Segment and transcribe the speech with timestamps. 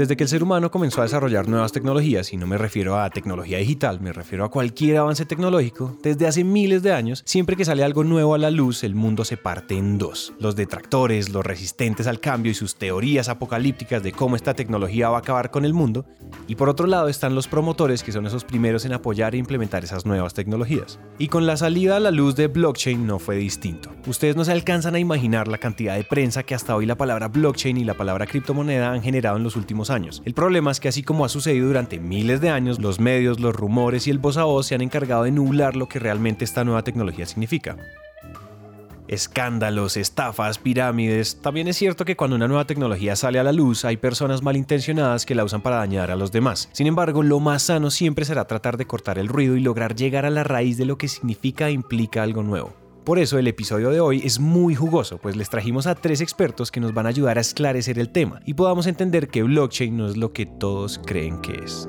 [0.00, 3.10] Desde que el ser humano comenzó a desarrollar nuevas tecnologías, y no me refiero a
[3.10, 7.66] tecnología digital, me refiero a cualquier avance tecnológico, desde hace miles de años, siempre que
[7.66, 10.32] sale algo nuevo a la luz, el mundo se parte en dos.
[10.38, 15.18] Los detractores, los resistentes al cambio y sus teorías apocalípticas de cómo esta tecnología va
[15.18, 16.06] a acabar con el mundo,
[16.48, 19.84] y por otro lado están los promotores que son esos primeros en apoyar e implementar
[19.84, 20.98] esas nuevas tecnologías.
[21.18, 23.90] Y con la salida a la luz de blockchain no fue distinto.
[24.06, 27.28] Ustedes no se alcanzan a imaginar la cantidad de prensa que hasta hoy la palabra
[27.28, 30.22] blockchain y la palabra criptomoneda han generado en los últimos años.
[30.24, 33.54] El problema es que así como ha sucedido durante miles de años, los medios, los
[33.54, 36.64] rumores y el voz a voz se han encargado de nublar lo que realmente esta
[36.64, 37.76] nueva tecnología significa
[39.10, 41.42] escándalos, estafas, pirámides.
[41.42, 45.26] También es cierto que cuando una nueva tecnología sale a la luz hay personas malintencionadas
[45.26, 46.68] que la usan para dañar a los demás.
[46.72, 50.26] Sin embargo, lo más sano siempre será tratar de cortar el ruido y lograr llegar
[50.26, 52.79] a la raíz de lo que significa e implica algo nuevo.
[53.10, 56.70] Por eso el episodio de hoy es muy jugoso, pues les trajimos a tres expertos
[56.70, 60.06] que nos van a ayudar a esclarecer el tema y podamos entender que blockchain no
[60.06, 61.88] es lo que todos creen que es.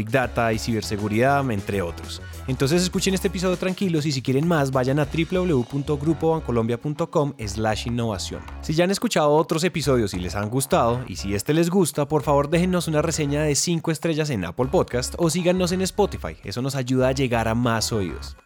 [0.09, 2.21] Data y ciberseguridad, entre otros.
[2.47, 8.41] Entonces escuchen este episodio tranquilos y si quieren más vayan a www.grupobancolombia.com slash innovación.
[8.61, 12.07] Si ya han escuchado otros episodios y les han gustado y si este les gusta,
[12.07, 16.37] por favor déjennos una reseña de 5 estrellas en Apple Podcast o síganos en Spotify,
[16.43, 18.37] eso nos ayuda a llegar a más oídos.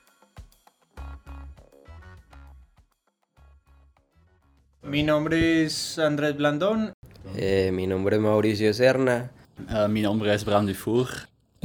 [4.83, 6.94] Mi nombre es Andrés Blandón.
[7.36, 9.32] Eh, mi nombre es Mauricio Serna.
[9.70, 11.08] Uh, mi nombre es Bram Dufour.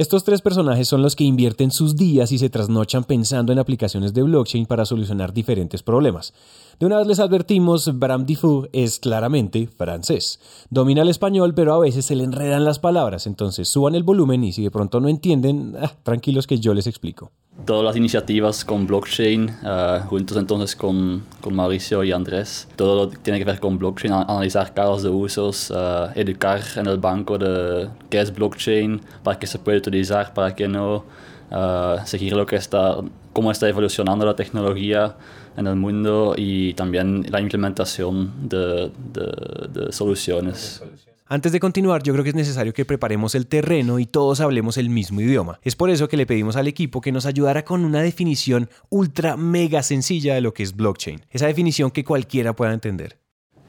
[0.01, 4.15] Estos tres personajes son los que invierten sus días y se trasnochan pensando en aplicaciones
[4.15, 6.33] de blockchain para solucionar diferentes problemas.
[6.81, 10.39] De una vez les advertimos, Bram Dufour es claramente francés.
[10.71, 14.43] Domina el español, pero a veces se le enredan las palabras, entonces suban el volumen
[14.43, 17.29] y si de pronto no entienden, ah, tranquilos que yo les explico.
[17.65, 23.11] Todas las iniciativas con blockchain, uh, juntos entonces con, con, Mauricio y Andrés, todo lo
[23.11, 27.37] que tiene que ver con blockchain, analizar casos de usos, uh, educar en el banco
[27.37, 31.03] de qué es blockchain, para qué se puede utilizar, para qué no,
[31.51, 32.97] uh, seguir lo que está,
[33.33, 35.15] cómo está evolucionando la tecnología
[35.57, 40.81] en el mundo y también la implementación de, de, de soluciones.
[41.27, 44.75] Antes de continuar, yo creo que es necesario que preparemos el terreno y todos hablemos
[44.75, 45.61] el mismo idioma.
[45.63, 49.37] Es por eso que le pedimos al equipo que nos ayudara con una definición ultra
[49.37, 51.21] mega sencilla de lo que es blockchain.
[51.29, 53.17] Esa definición que cualquiera pueda entender.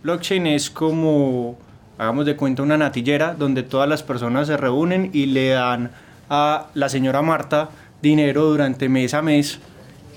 [0.02, 1.56] Blockchain es como,
[1.98, 5.92] hagamos de cuenta, una natillera donde todas las personas se reúnen y le dan
[6.28, 7.70] a la señora Marta
[8.02, 9.60] dinero durante mes a mes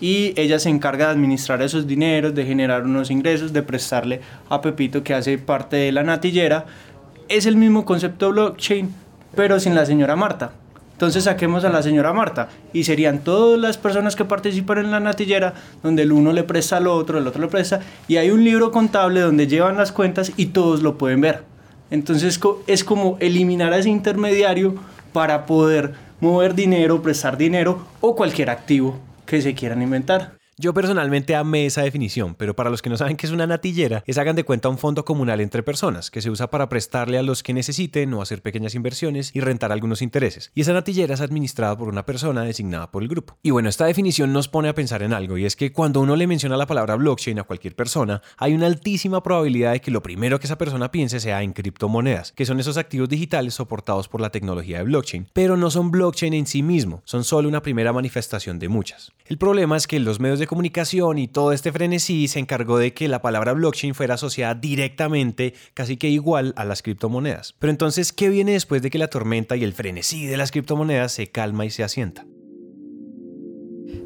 [0.02, 4.62] y ella se encarga de administrar esos dineros, de generar unos ingresos, de prestarle a
[4.62, 6.66] Pepito que hace parte de la natillera
[7.28, 8.94] es el mismo concepto blockchain,
[9.36, 10.52] pero sin la señora Marta.
[10.94, 15.00] Entonces saquemos a la señora Marta y serían todas las personas que participan en la
[15.00, 18.44] natillera, donde el uno le presta al otro, el otro le presta, y hay un
[18.44, 21.44] libro contable donde llevan las cuentas y todos lo pueden ver.
[21.92, 24.76] Entonces es como eliminar a ese intermediario
[25.12, 30.35] para poder mover dinero, prestar dinero o cualquier activo que se quieran inventar.
[30.58, 34.06] Yo personalmente amé esa definición, pero para los que no saben qué es una natillera,
[34.08, 37.24] es hagan de cuenta un fondo comunal entre personas, que se usa para prestarle a
[37.24, 40.52] los que necesiten o hacer pequeñas inversiones y rentar algunos intereses.
[40.56, 43.38] Y esa natillera es administrada por una persona designada por el grupo.
[43.44, 46.16] Y bueno, esta definición nos pone a pensar en algo, y es que cuando uno
[46.16, 50.02] le menciona la palabra blockchain a cualquier persona, hay una altísima probabilidad de que lo
[50.02, 54.22] primero que esa persona piense sea en criptomonedas, que son esos activos digitales soportados por
[54.22, 57.92] la tecnología de blockchain, pero no son blockchain en sí mismo, son solo una primera
[57.92, 59.12] manifestación de muchas.
[59.26, 62.94] El problema es que los medios de comunicación y todo este frenesí se encargó de
[62.94, 67.56] que la palabra blockchain fuera asociada directamente, casi que igual, a las criptomonedas.
[67.60, 71.12] Pero entonces, ¿qué viene después de que la tormenta y el frenesí de las criptomonedas
[71.12, 72.26] se calma y se asienta?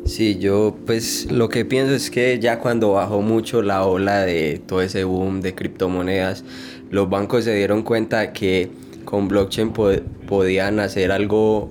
[0.06, 4.59] Sí, yo pues lo que pienso es que ya cuando bajó mucho la ola de
[4.65, 6.44] todo ese boom de criptomonedas,
[6.89, 8.71] los bancos se dieron cuenta que
[9.06, 11.69] con blockchain podían hacer algo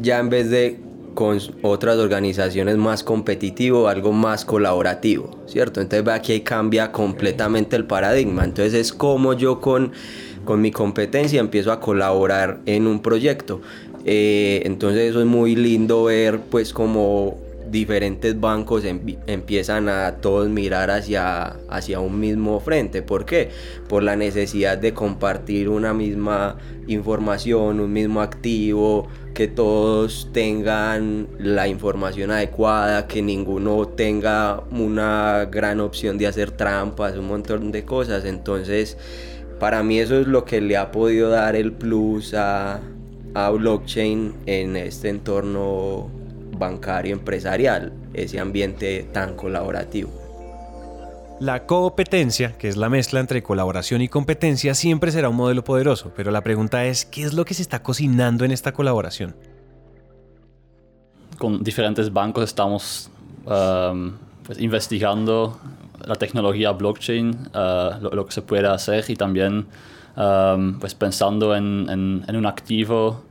[0.00, 0.80] ya en vez de
[1.14, 5.80] con otras organizaciones más competitivo, algo más colaborativo, ¿cierto?
[5.80, 8.44] Entonces aquí cambia completamente el paradigma.
[8.44, 9.92] Entonces es como yo con,
[10.44, 13.60] con mi competencia empiezo a colaborar en un proyecto.
[14.04, 17.38] Eh, entonces eso es muy lindo ver pues como
[17.70, 23.02] diferentes bancos empiezan a todos mirar hacia, hacia un mismo frente.
[23.02, 23.50] ¿Por qué?
[23.88, 26.56] Por la necesidad de compartir una misma
[26.88, 35.80] información, un mismo activo, que todos tengan la información adecuada, que ninguno tenga una gran
[35.80, 38.24] opción de hacer trampas, un montón de cosas.
[38.24, 38.98] Entonces,
[39.60, 42.80] para mí eso es lo que le ha podido dar el plus a,
[43.34, 46.19] a blockchain en este entorno
[46.60, 50.10] bancario empresarial, ese ambiente tan colaborativo.
[51.40, 56.12] La competencia, que es la mezcla entre colaboración y competencia, siempre será un modelo poderoso,
[56.14, 59.34] pero la pregunta es, ¿qué es lo que se está cocinando en esta colaboración?
[61.38, 63.10] Con diferentes bancos estamos
[63.46, 64.12] um,
[64.44, 65.58] pues, investigando
[66.04, 69.66] la tecnología blockchain, uh, lo, que se puede hacer y también
[70.16, 73.22] um, pues, pensando en, un activo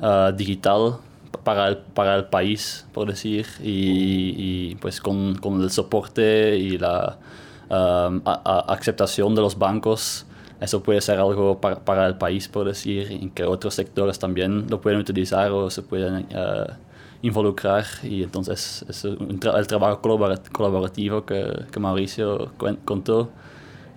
[0.00, 0.98] uh, digital
[1.42, 7.18] para el, para el país, por decir, y, pues con, con, el soporte y la
[7.70, 10.26] um, aceptación de los bancos,
[10.60, 14.66] eso puede ser algo para, para, el país, por decir, y que otros sectores también
[14.68, 16.72] lo pueden utilizar o se pueden uh,
[17.22, 17.84] involucrar.
[18.02, 22.52] Y entonces es el trabajo colaborativo que, que Mauricio
[22.84, 23.30] contó,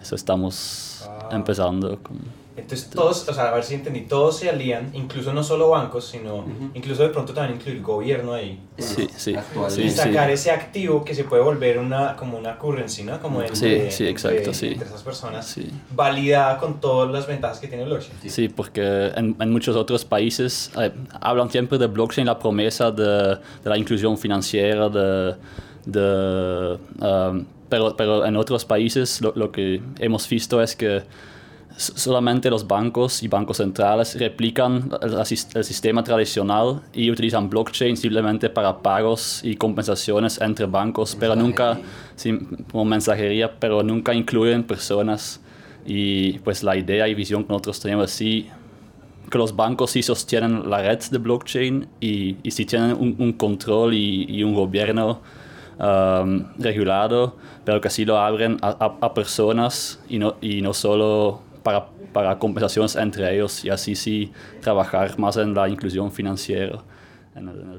[0.01, 1.29] eso estamos ah.
[1.31, 2.46] empezando con...
[2.57, 6.07] Entonces todos, o sea, a ver si entendí, todos se alían, incluso no solo bancos,
[6.07, 6.43] sino
[6.73, 8.59] incluso de pronto también incluir gobierno ahí.
[8.79, 9.35] Sí, sí.
[9.77, 13.19] y sacar ese activo que se puede volver una, como una currency, ¿no?
[13.21, 14.69] Como el, sí, sí, exacto, sí.
[14.69, 15.55] Entre esas personas,
[15.95, 18.17] validada con todas las ventajas que tiene el blockchain.
[18.27, 23.37] Sí, porque en, en muchos otros países eh, hablan siempre de blockchain, la promesa de,
[23.63, 25.35] de la inclusión financiera, de...
[25.85, 31.03] de um, pero, pero en otros países lo, lo que hemos visto es que
[31.77, 38.79] solamente los bancos y bancos centrales replican el, sistema tradicional y utilizan blockchain simplemente para
[38.79, 41.79] pagos y compensaciones entre bancos, pero nunca,
[42.71, 45.39] como mensajería, pero nunca incluyen personas.
[45.85, 48.49] Y pues la idea y visión que nosotros tenemos sí
[49.29, 53.93] que los bancos sí sostienen la red de blockchain y, y sí tienen un, control
[53.93, 55.21] y, un gobierno
[55.79, 57.35] um, regulado,
[57.65, 58.69] pero que sí lo abren a,
[59.01, 64.31] a, personas y no, y no solo para, para compensaciones entre ellos y así sí
[64.61, 66.81] trabajar más en la inclusión financiera.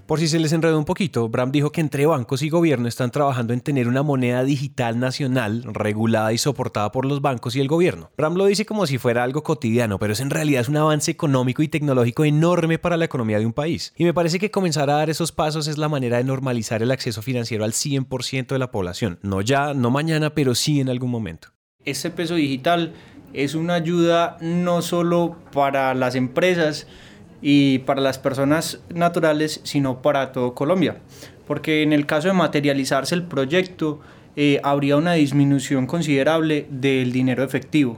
[0.07, 3.11] Por si se les enredó un poquito, Bram dijo que entre bancos y gobierno están
[3.11, 7.67] trabajando en tener una moneda digital nacional regulada y soportada por los bancos y el
[7.67, 8.11] gobierno.
[8.19, 11.11] Bram lo dice como si fuera algo cotidiano, pero es en realidad es un avance
[11.11, 13.95] económico y tecnológico enorme para la economía de un país.
[13.97, 16.91] Y me parece que comenzar a dar esos pasos es la manera de normalizar el
[16.91, 19.19] acceso financiero al 100% de la población.
[19.23, 21.49] No ya, no mañana, pero sí en algún momento.
[21.85, 22.93] Ese peso digital
[23.33, 26.87] es una ayuda no solo para las empresas
[27.41, 30.97] y para las personas naturales, sino para todo Colombia.
[31.47, 34.01] Porque en el caso de materializarse el proyecto,
[34.37, 37.97] eh, habría una disminución considerable del dinero efectivo.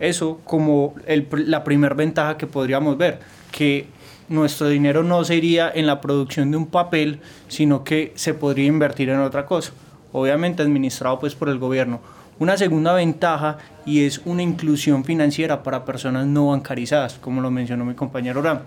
[0.00, 3.20] Eso como la primera ventaja que podríamos ver,
[3.52, 3.86] que
[4.28, 9.08] nuestro dinero no sería en la producción de un papel, sino que se podría invertir
[9.08, 9.72] en otra cosa,
[10.12, 12.00] obviamente administrado pues por el gobierno
[12.38, 17.84] una segunda ventaja y es una inclusión financiera para personas no bancarizadas, como lo mencionó
[17.84, 18.60] mi compañero Ram,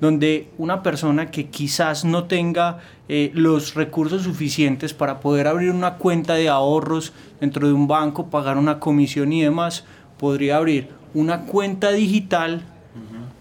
[0.00, 2.78] donde una persona que quizás no tenga
[3.08, 8.30] eh, los recursos suficientes para poder abrir una cuenta de ahorros dentro de un banco,
[8.30, 9.84] pagar una comisión y demás,
[10.18, 12.64] podría abrir una cuenta digital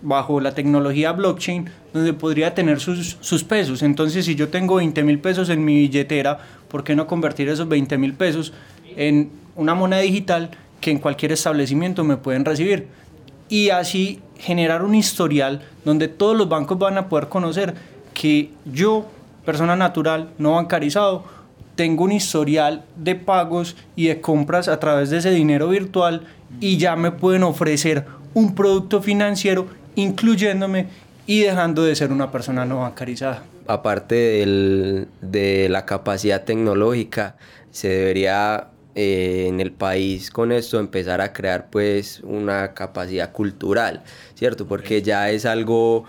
[0.02, 3.82] bajo la tecnología blockchain donde podría tener sus, sus pesos.
[3.84, 7.68] Entonces, si yo tengo 20 mil pesos en mi billetera, ¿por qué no convertir esos
[7.70, 8.54] 20 mil pesos
[8.98, 12.88] en una moneda digital que en cualquier establecimiento me pueden recibir.
[13.50, 17.74] Y así generar un historial donde todos los bancos van a poder conocer
[18.14, 19.06] que yo,
[19.46, 21.24] persona natural, no bancarizado,
[21.76, 26.24] tengo un historial de pagos y de compras a través de ese dinero virtual
[26.60, 30.88] y ya me pueden ofrecer un producto financiero incluyéndome
[31.26, 33.44] y dejando de ser una persona no bancarizada.
[33.68, 34.46] Aparte
[35.22, 37.38] de la capacidad tecnológica,
[37.72, 44.04] se debería eh, en el país con esto empezar a crear pues una capacidad cultural,
[44.36, 44.68] ¿cierto?
[44.68, 46.06] Porque ya es algo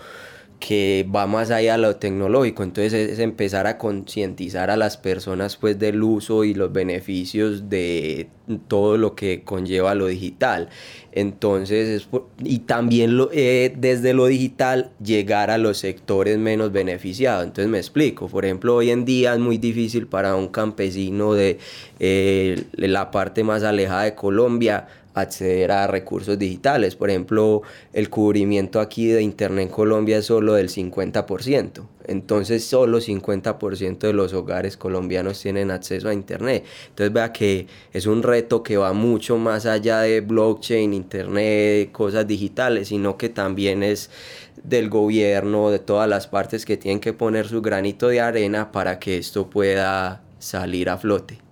[0.59, 5.57] que va más allá de lo tecnológico, entonces es, empezar a concientizar a las personas
[5.57, 8.29] pues del uso y los beneficios de
[8.67, 10.69] todo lo que conlleva lo digital.
[11.11, 12.07] Entonces,
[12.43, 17.43] y también lo, eh, desde lo digital llegar a los sectores menos beneficiados.
[17.45, 21.57] Entonces me explico, por ejemplo, hoy en día es muy difícil para un campesino de
[21.99, 26.95] eh, la parte más alejada de Colombia acceder a recursos digitales.
[26.95, 31.87] Por ejemplo, el cubrimiento aquí de Internet en Colombia es solo del 50%.
[32.07, 36.63] Entonces solo 50% de los hogares colombianos tienen acceso a Internet.
[36.89, 42.27] Entonces vea que es un reto que va mucho más allá de blockchain, Internet, cosas
[42.27, 44.11] digitales, sino que también es
[44.63, 48.99] del gobierno, de todas las partes que tienen que poner su granito de arena para
[48.99, 51.44] que esto pueda salir a flote.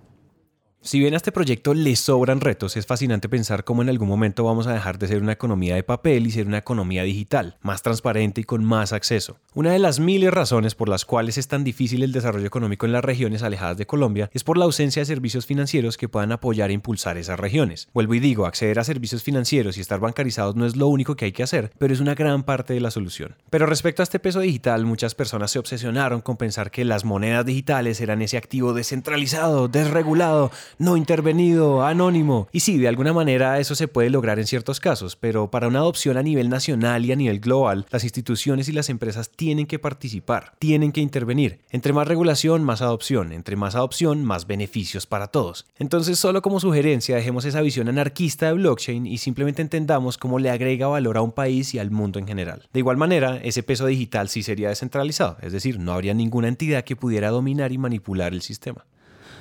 [0.84, 4.44] Si bien a este proyecto le sobran retos, es fascinante pensar cómo en algún momento
[4.44, 7.80] vamos a dejar de ser una economía de papel y ser una economía digital, más
[7.80, 9.38] transparente y con más acceso.
[9.54, 12.92] Una de las miles razones por las cuales es tan difícil el desarrollo económico en
[12.92, 16.68] las regiones alejadas de Colombia es por la ausencia de servicios financieros que puedan apoyar
[16.68, 17.88] e impulsar esas regiones.
[17.94, 21.24] Vuelvo y digo, acceder a servicios financieros y estar bancarizados no es lo único que
[21.24, 23.36] hay que hacer, pero es una gran parte de la solución.
[23.48, 27.46] Pero respecto a este peso digital, muchas personas se obsesionaron con pensar que las monedas
[27.46, 32.48] digitales eran ese activo descentralizado, desregulado, no intervenido, anónimo.
[32.52, 35.80] Y sí, de alguna manera eso se puede lograr en ciertos casos, pero para una
[35.80, 39.78] adopción a nivel nacional y a nivel global, las instituciones y las empresas tienen que
[39.78, 41.60] participar, tienen que intervenir.
[41.70, 43.32] Entre más regulación, más adopción.
[43.32, 45.66] Entre más adopción, más beneficios para todos.
[45.78, 50.50] Entonces, solo como sugerencia, dejemos esa visión anarquista de blockchain y simplemente entendamos cómo le
[50.50, 52.68] agrega valor a un país y al mundo en general.
[52.72, 56.84] De igual manera, ese peso digital sí sería descentralizado, es decir, no habría ninguna entidad
[56.84, 58.84] que pudiera dominar y manipular el sistema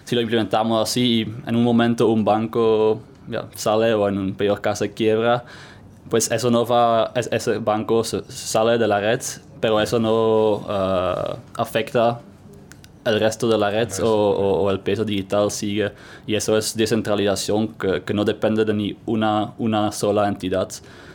[0.06, 3.02] si lo implementamos así y en un momento un banco
[3.56, 5.46] sale o en un peor caso quiebra,
[6.10, 9.22] pues eso no va, ese banco sale de la red,
[9.60, 12.20] pero eso no uh, afecta
[13.06, 15.92] el resto de la red o, el peso digital sigue
[16.26, 20.70] y eso es descentralización que, que no depende de ni una, una sola entidad.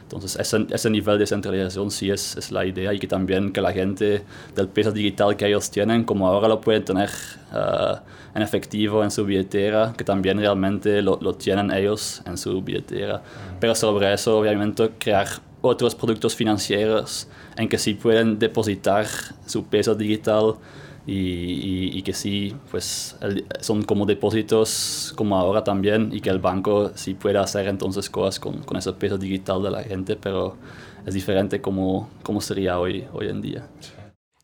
[0.08, 3.60] Entonces, ese, ese nivel de centralización sí es, es, la idea y que también que
[3.60, 4.22] la gente
[4.56, 7.10] del peso digital que ellos tienen, como ahora lo pueden tener
[7.52, 7.96] uh,
[8.34, 13.22] en efectivo en su billetera, que también realmente lo, lo tienen ellos en su billetera.
[13.60, 15.28] Pero sobre eso, obviamente, crear
[15.60, 19.06] otros productos financieros en que sí pueden depositar
[19.44, 20.54] su peso digital
[21.10, 23.16] y, que sí, pues
[23.60, 28.38] son como depósitos como ahora también y que el banco sí puede hacer entonces cosas
[28.38, 30.56] con, con ese peso digital de la gente, pero
[31.06, 33.66] es diferente como, como sería hoy, hoy en día.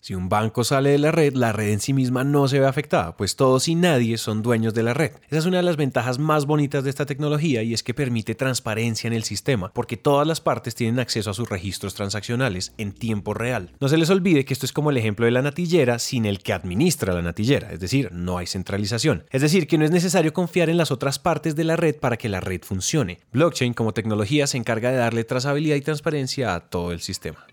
[0.05, 2.67] Si un banco sale de la red, la red en sí misma no se ve
[2.67, 5.13] afectada, pues todos y nadie son dueños de la red.
[5.31, 8.35] Esa es una de las ventajas más bonitas de esta tecnología y es que permite
[8.35, 12.93] transparencia en el sistema, porque todas las partes tienen acceso a sus registros transaccionales en
[12.93, 13.71] tiempo real.
[13.81, 16.43] No se les olvide que esto es como el ejemplo de la natillera sin el
[16.43, 19.25] que administra la natillera, es decir, no hay centralización.
[19.31, 22.19] Es decir, que no es necesario confiar en las otras partes de la red para
[22.19, 23.21] que la red funcione.
[23.33, 27.47] Blockchain como tecnología se encarga de darle trazabilidad y transparencia a todo el sistema.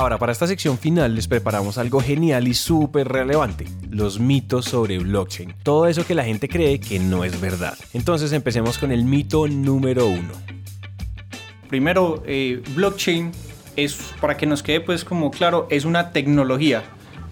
[0.00, 4.98] Ahora, para esta sección final les preparamos algo genial y súper relevante, los mitos sobre
[4.98, 5.54] blockchain.
[5.62, 7.76] Todo eso que la gente cree que no es verdad.
[7.92, 10.32] Entonces empecemos con el mito número uno.
[11.68, 13.30] Primero, eh, blockchain
[13.76, 16.82] es, para que nos quede pues como claro, es una tecnología.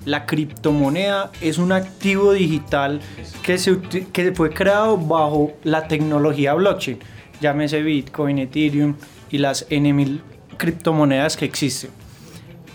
[0.05, 3.01] La criptomoneda es un activo digital
[3.43, 6.99] que, se, que fue creado bajo la tecnología blockchain.
[7.41, 8.95] Llámese Bitcoin, Ethereum
[9.31, 10.21] y las N
[10.59, 11.98] criptomonedas que existen.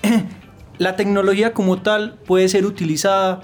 [0.78, 3.42] la tecnología como tal puede ser utilizada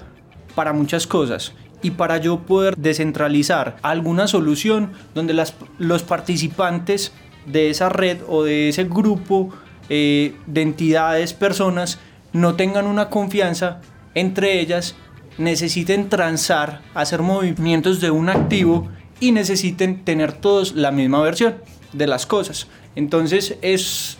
[0.54, 5.34] para muchas cosas y para yo poder descentralizar alguna solución donde
[5.78, 7.12] los participantes
[7.46, 9.50] de esa red o de ese grupo
[9.88, 11.98] eh, de entidades, personas,
[12.32, 13.80] no tengan una confianza
[14.14, 14.94] entre ellas,
[15.38, 18.88] necesiten transar, hacer movimientos de un activo
[19.20, 21.56] y necesiten tener todos la misma versión
[21.92, 22.66] de las cosas.
[22.96, 24.18] Entonces es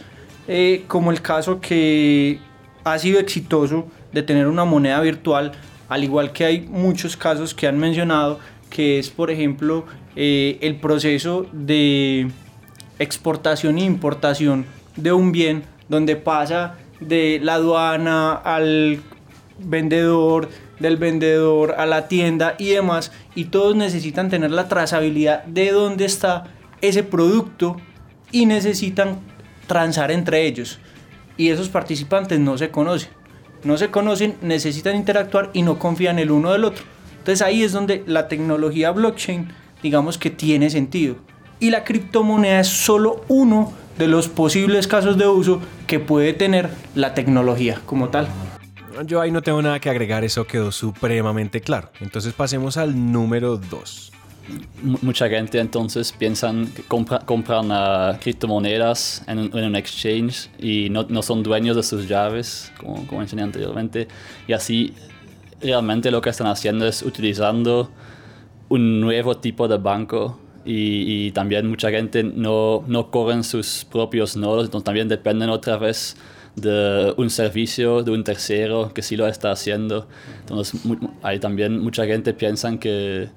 [0.49, 2.39] eh, como el caso que
[2.85, 5.53] ha sido exitoso de tener una moneda virtual,
[5.89, 9.85] al igual que hay muchos casos que han mencionado, que es por ejemplo
[10.17, 12.31] eh, el proceso de
[12.99, 14.67] exportación e importación
[14.97, 19.01] de un bien donde pasa de la aduana al
[19.59, 25.71] vendedor, del vendedor a la tienda y demás, y todos necesitan tener la trazabilidad de
[25.71, 26.45] dónde está
[26.81, 27.77] ese producto
[28.33, 29.19] y necesitan
[29.71, 30.81] transar entre ellos.
[31.37, 33.11] Y esos participantes no se conocen.
[33.63, 36.85] No se conocen, necesitan interactuar y no confían el uno del otro.
[37.19, 41.15] Entonces ahí es donde la tecnología blockchain, digamos que tiene sentido.
[41.61, 46.69] Y la criptomoneda es solo uno de los posibles casos de uso que puede tener
[46.97, 48.27] la tecnología como tal.
[49.07, 51.91] Yo ahí no tengo nada que agregar, eso quedó supremamente claro.
[52.01, 54.11] Entonces pasemos al número 2
[54.83, 61.43] mucha gente entonces piensan que compran uh, criptomonedas en un, exchange y no, no, son
[61.43, 64.09] dueños de sus llaves, como, como mencioné anteriormente.
[64.47, 64.95] Y así
[65.61, 67.91] realmente lo que están haciendo es utilizando
[68.69, 74.37] un nuevo tipo de banco y, y, también mucha gente no, no corren sus propios
[74.37, 76.17] nodos, entonces también dependen otra vez
[76.55, 80.07] de un servicio de un tercero que sí lo está haciendo.
[80.41, 80.81] Entonces
[81.23, 83.29] hay también mucha gente piensa que,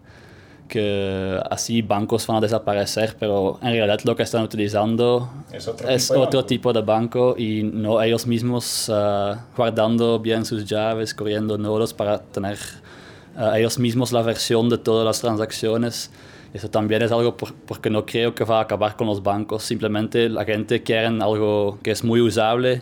[0.73, 5.87] que así bancos van a desaparecer, pero en realidad lo que están utilizando es otro,
[5.87, 10.65] es tipo, de otro tipo de banco y no ellos mismos uh, guardando bien sus
[10.65, 12.57] llaves, corriendo nodos para tener
[13.37, 16.09] uh, ellos mismos la versión de todas las transacciones.
[16.55, 19.61] Eso también es algo por, porque no creo que va a acabar con los bancos.
[19.61, 22.81] Simplemente la gente quiere algo que es muy usable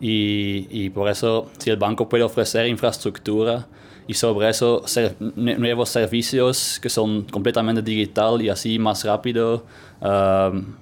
[0.00, 3.66] y, y por eso si el banco puede ofrecer infraestructura
[4.06, 9.64] y sobre eso ser, nuevos servicios que son completamente digital y así más rápido,
[10.00, 10.74] um,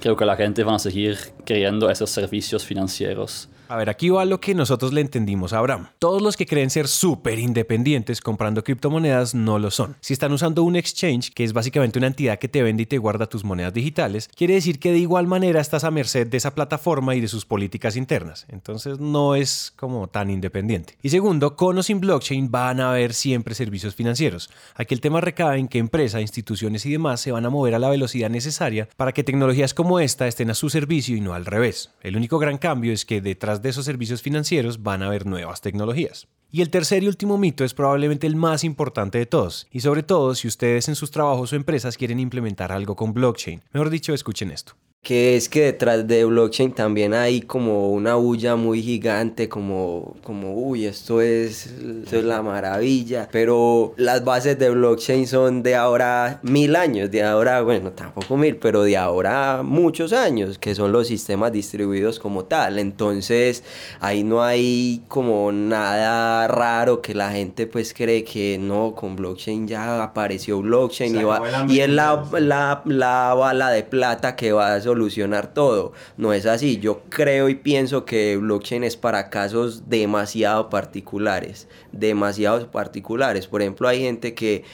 [0.00, 3.48] creo que la gente va a seguir queriendo esos servicios financieros.
[3.70, 5.86] A ver, aquí va lo que nosotros le entendimos a Abraham.
[6.00, 9.94] Todos los que creen ser súper independientes comprando criptomonedas no lo son.
[10.00, 12.98] Si están usando un exchange, que es básicamente una entidad que te vende y te
[12.98, 16.52] guarda tus monedas digitales, quiere decir que de igual manera estás a merced de esa
[16.52, 18.44] plataforma y de sus políticas internas.
[18.48, 20.96] Entonces no es como tan independiente.
[21.00, 24.50] Y segundo, con o sin blockchain van a haber siempre servicios financieros.
[24.74, 27.78] Aquí el tema recae en que empresas, instituciones y demás se van a mover a
[27.78, 31.46] la velocidad necesaria para que tecnologías como esta estén a su servicio y no al
[31.46, 31.90] revés.
[32.02, 35.60] El único gran cambio es que detrás de esos servicios financieros van a haber nuevas
[35.60, 36.28] tecnologías.
[36.50, 40.02] Y el tercer y último mito es probablemente el más importante de todos, y sobre
[40.02, 43.62] todo si ustedes en sus trabajos o empresas quieren implementar algo con blockchain.
[43.72, 48.54] Mejor dicho, escuchen esto que es que detrás de blockchain también hay como una bulla
[48.56, 54.68] muy gigante, como, como uy, esto es, esto es la maravilla, pero las bases de
[54.68, 60.12] blockchain son de ahora mil años, de ahora, bueno, tampoco mil, pero de ahora muchos
[60.12, 63.64] años, que son los sistemas distribuidos como tal, entonces
[64.00, 69.66] ahí no hay como nada raro que la gente pues cree que no, con blockchain
[69.66, 71.40] ya apareció blockchain y, va,
[71.70, 75.92] y es la, la, la bala de plata que va a solucionar todo.
[76.16, 76.78] No es así.
[76.78, 81.68] Yo creo y pienso que blockchain es para casos demasiado particulares.
[81.92, 83.46] Demasiados particulares.
[83.46, 84.64] Por ejemplo, hay gente que,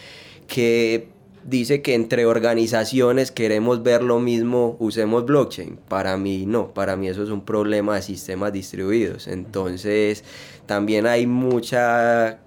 [0.47, 1.09] que
[1.45, 5.79] dice que entre organizaciones queremos ver lo mismo, usemos blockchain.
[5.89, 9.29] Para mí no, para mí eso es un problema de sistemas distribuidos.
[9.29, 10.25] Entonces,
[10.67, 12.41] también hay mucha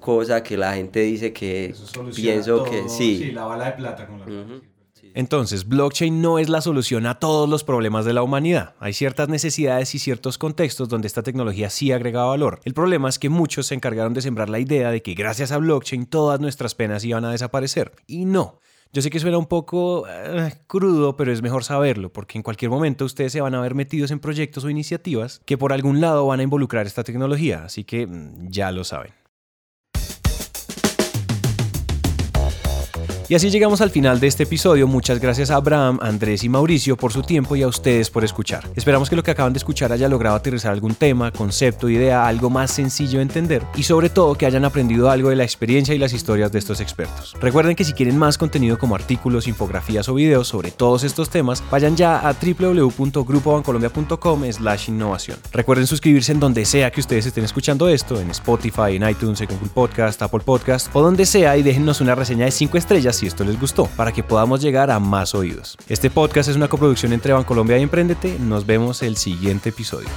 [0.00, 1.74] cosa que la gente dice que
[2.14, 3.18] pienso que sí.
[3.18, 4.62] Sí, la bala de plata con la uh -huh.
[5.18, 8.76] Entonces, blockchain no es la solución a todos los problemas de la humanidad.
[8.78, 12.60] Hay ciertas necesidades y ciertos contextos donde esta tecnología sí agrega valor.
[12.62, 15.58] El problema es que muchos se encargaron de sembrar la idea de que gracias a
[15.58, 17.96] blockchain todas nuestras penas iban a desaparecer.
[18.06, 18.60] Y no.
[18.92, 22.70] Yo sé que suena un poco uh, crudo, pero es mejor saberlo, porque en cualquier
[22.70, 26.28] momento ustedes se van a ver metidos en proyectos o iniciativas que por algún lado
[26.28, 29.17] van a involucrar esta tecnología, así que mm, ya lo saben.
[33.30, 34.86] Y así llegamos al final de este episodio.
[34.86, 38.64] Muchas gracias a Abraham, Andrés y Mauricio por su tiempo y a ustedes por escuchar.
[38.74, 42.48] Esperamos que lo que acaban de escuchar haya logrado aterrizar algún tema, concepto, idea, algo
[42.48, 45.98] más sencillo de entender y sobre todo que hayan aprendido algo de la experiencia y
[45.98, 47.36] las historias de estos expertos.
[47.38, 51.62] Recuerden que si quieren más contenido como artículos, infografías o videos sobre todos estos temas,
[51.70, 55.36] vayan ya a www.grupobancolombia.com slash innovación.
[55.52, 59.48] Recuerden suscribirse en donde sea que ustedes estén escuchando esto, en Spotify, en iTunes, en
[59.48, 63.26] Google Podcast, Apple Podcast o donde sea y déjennos una reseña de 5 estrellas si
[63.26, 65.76] esto les gustó, para que podamos llegar a más oídos.
[65.88, 68.38] Este podcast es una coproducción entre Bancolombia y Emprendete.
[68.38, 70.08] Nos vemos el siguiente episodio.